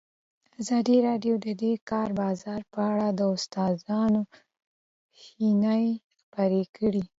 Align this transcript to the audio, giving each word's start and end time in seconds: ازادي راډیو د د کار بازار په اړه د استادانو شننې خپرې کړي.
ازادي 0.61 0.97
راډیو 1.07 1.33
د 1.45 1.47
د 1.61 1.63
کار 1.89 2.09
بازار 2.21 2.61
په 2.73 2.79
اړه 2.91 3.07
د 3.19 3.21
استادانو 3.35 4.21
شننې 5.21 5.83
خپرې 6.21 6.63
کړي. 6.75 7.03